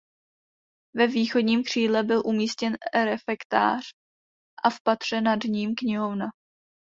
Ve 0.95 1.07
východním 1.07 1.63
křídle 1.63 2.03
byl 2.03 2.21
umístěn 2.25 2.77
refektář 3.05 3.83
a 4.63 4.69
v 4.69 4.75
patře 4.83 5.21
nad 5.21 5.43
ním 5.43 5.75
knihovna. 5.75 6.25